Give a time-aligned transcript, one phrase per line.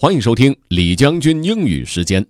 [0.00, 2.24] 欢迎收听李将军英语时间。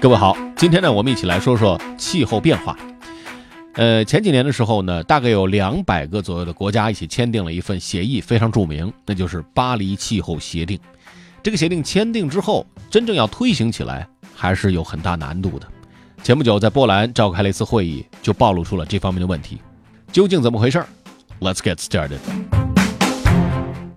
[0.00, 2.78] 各位好，今天呢，我们一起来说说气候变化。
[3.72, 10.78] 呃，前几年的时候呢，大概有两百个左右的国家一起签订了一份协议，非常著名，那就是巴黎气候协定。
[11.42, 15.66] 这个协定签订之后，真正要推行起来，还是有很大难度的。
[16.22, 19.58] 前不久在波兰召开了一次会议，就暴露出了这方面的问题。
[20.12, 20.80] 究竟怎么回事
[21.40, 22.20] ？Let's get started.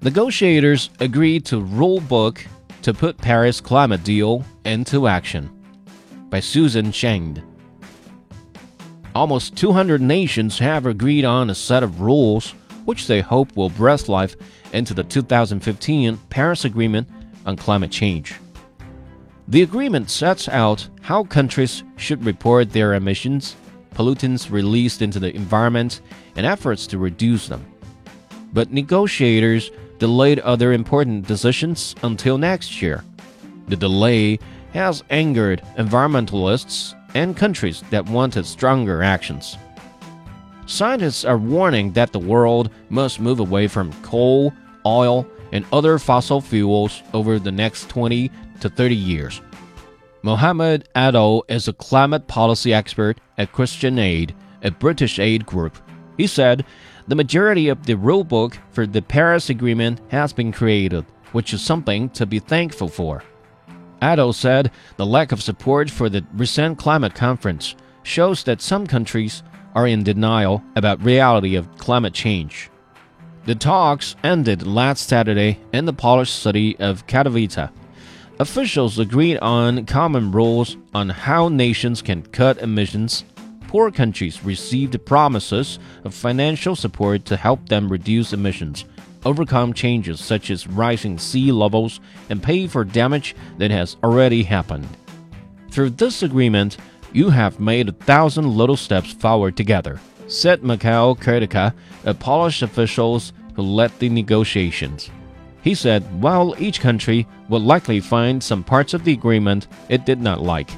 [0.07, 2.41] Negotiators agreed to rule book
[2.81, 5.49] to put Paris climate deal into action.
[6.29, 7.43] By Susan Shand.
[9.13, 12.51] Almost 200 nations have agreed on a set of rules
[12.85, 14.37] which they hope will breathe life
[14.71, 17.09] into the 2015 Paris Agreement
[17.45, 18.35] on climate change.
[19.49, 23.57] The agreement sets out how countries should report their emissions,
[23.93, 25.99] pollutants released into the environment,
[26.37, 27.65] and efforts to reduce them.
[28.53, 33.03] But negotiators delayed other important decisions until next year.
[33.67, 34.39] The delay
[34.73, 39.57] has angered environmentalists and countries that wanted stronger actions.
[40.65, 44.53] Scientists are warning that the world must move away from coal,
[44.85, 49.41] oil, and other fossil fuels over the next 20 to 30 years.
[50.23, 55.77] Mohammed Adow is a climate policy expert at Christian Aid, a British aid group.
[56.17, 56.65] He said,
[57.07, 62.09] The majority of the rulebook for the Paris Agreement has been created, which is something
[62.11, 63.23] to be thankful for.
[64.01, 69.43] Adow said the lack of support for the recent climate conference shows that some countries
[69.75, 72.69] are in denial about reality of climate change.
[73.45, 77.69] The talks ended last Saturday in the Polish city of Katowice.
[78.39, 83.23] Officials agreed on common rules on how nations can cut emissions.
[83.67, 88.85] Poor countries received promises of financial support to help them reduce emissions
[89.27, 94.87] overcome changes such as rising sea levels and pay for damage that has already happened.
[95.69, 96.77] Through this agreement,
[97.11, 101.73] you have made a thousand little steps forward together, said Mikhail Kurtyka,
[102.05, 103.21] a Polish official
[103.55, 105.09] who led the negotiations.
[105.61, 110.21] He said while each country would likely find some parts of the agreement it did
[110.21, 110.69] not like,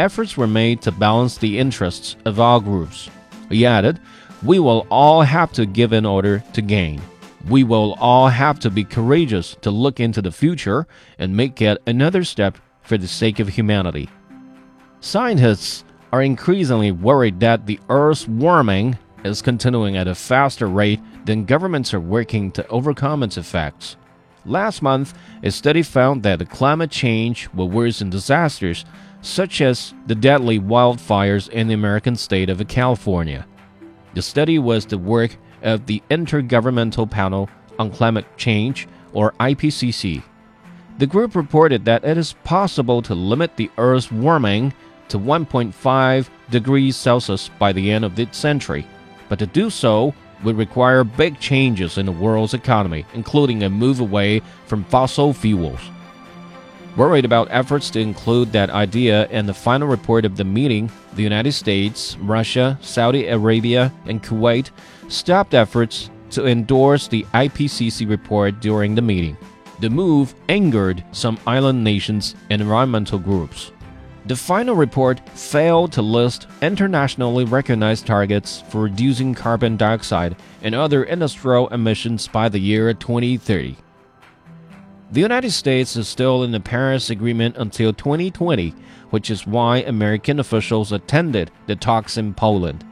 [0.00, 3.10] efforts were made to balance the interests of all groups.
[3.48, 4.00] He added,
[4.42, 7.00] We will all have to give in order to gain.
[7.48, 10.86] We will all have to be courageous to look into the future
[11.18, 14.08] and make yet another step for the sake of humanity.
[15.00, 21.44] Scientists are increasingly worried that the Earth's warming is continuing at a faster rate than
[21.44, 23.96] governments are working to overcome its effects.
[24.46, 28.84] Last month, a study found that the climate change will worsen disasters
[29.22, 33.46] such as the deadly wildfires in the American state of California.
[34.14, 40.22] The study was the work of the Intergovernmental Panel on Climate Change, or IPCC.
[40.98, 44.72] The group reported that it is possible to limit the Earth's warming
[45.08, 48.86] to 1.5 degrees Celsius by the end of this century,
[49.28, 54.00] but to do so would require big changes in the world's economy, including a move
[54.00, 55.80] away from fossil fuels.
[56.96, 61.22] Worried about efforts to include that idea in the final report of the meeting, the
[61.22, 64.70] United States, Russia, Saudi Arabia, and Kuwait
[65.08, 69.36] stopped efforts to endorse the IPCC report during the meeting.
[69.80, 73.72] The move angered some island nations and environmental groups.
[74.30, 81.02] The final report failed to list internationally recognized targets for reducing carbon dioxide and other
[81.02, 83.76] industrial emissions by the year 2030.
[85.10, 88.72] The United States is still in the Paris Agreement until 2020,
[89.10, 92.84] which is why American officials attended the talks in Poland.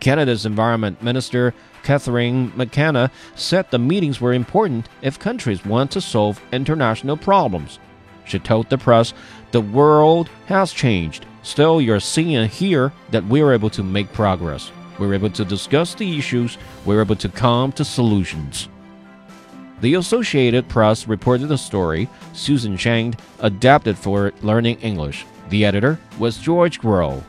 [0.00, 6.42] Canada's Environment Minister Catherine McKenna said the meetings were important if countries want to solve
[6.52, 7.78] international problems.
[8.24, 9.12] She told the press,
[9.52, 11.26] The world has changed.
[11.42, 14.72] Still, you're seeing here that we're able to make progress.
[14.98, 16.58] We're able to discuss the issues.
[16.84, 18.68] We're able to come to solutions.
[19.80, 22.08] The Associated Press reported the story.
[22.32, 25.24] Susan Shand adapted for Learning English.
[25.50, 27.20] The editor was George Grow.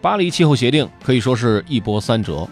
[0.00, 2.48] 巴黎气候协定可以说是一波三折，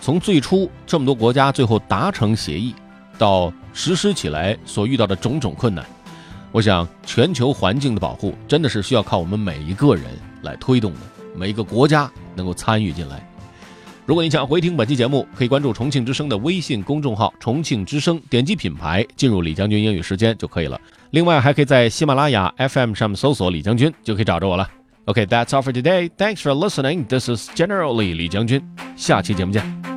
[0.00, 2.74] 从最初这么多国家最后达成协议，
[3.18, 5.84] 到实施起来所遇到的种种困难，
[6.50, 10.04] 我想全球环境的保护真的是需要靠我们每一个人
[10.42, 11.00] 来推动的，
[11.36, 13.26] 每一个国家能够参与进来。
[14.06, 20.80] 如果你想回听本期节目，可以关注重庆之声的微信公众号“重庆之声”，点击品牌进入李将军英语时间就可以了。
[21.10, 24.66] 另外，还可以在喜马拉雅 FM 上面搜索“李将军”，就可以找着我了。
[25.04, 26.08] OK，that's all for today.
[26.16, 27.06] Thanks for listening.
[27.06, 28.62] This is General Lee 李将军，
[28.96, 29.87] 下期节目见。